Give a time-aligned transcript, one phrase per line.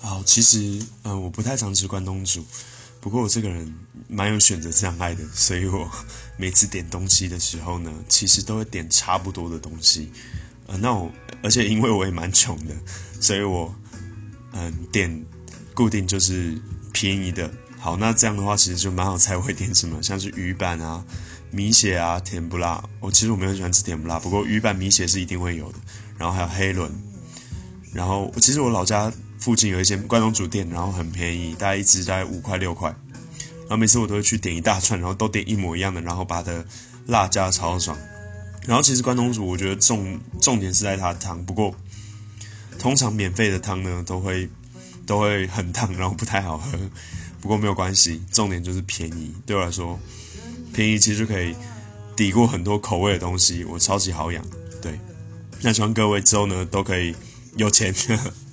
[0.00, 2.44] 好，其实嗯，我不太常吃关东煮，
[3.00, 3.74] 不过我这个人
[4.08, 5.90] 蛮有选择障碍的，所以我
[6.36, 10.10] 每次点东西的时候呢，其实都会点差不多的东西。
[10.66, 11.10] 呃，那我
[11.42, 12.74] 而且因为我也蛮穷的，
[13.20, 13.74] 所以我
[14.52, 15.24] 嗯点
[15.74, 16.56] 固定就是
[16.92, 17.50] 便宜的。
[17.78, 21.04] 好，那这样的话其实就蛮好猜我会点什么，像是鱼板啊、
[21.50, 22.82] 米血啊、甜不辣。
[23.00, 25.78] 我其实我没有喜欢吃甜不辣，不过鱼板、米血是一定会有的。
[26.16, 26.90] 然后还有黑轮，
[27.92, 32.88] 然后其实我老家附近有一间关东煮店，然后很便宜，大概一只大概五块六块。
[33.60, 36.66] 然后每次我都会去点一大串，然后都点一模一样的，然后把它的
[37.06, 37.96] 辣加超爽。
[38.66, 41.74] 然后其实关东煮我觉得重重点是在它的汤，不过
[42.78, 44.48] 通常免费的汤呢都会
[45.06, 46.78] 都会很烫，然后不太好喝。
[47.40, 49.32] 不过没有关系，重点就是便宜。
[49.46, 49.98] 对我来说，
[50.72, 51.54] 便宜其实可以
[52.16, 53.64] 抵过很多口味的东西。
[53.64, 54.44] 我超级好养，
[54.82, 54.98] 对。
[55.60, 57.14] 那希望各位之后呢都可以
[57.56, 57.94] 有钱。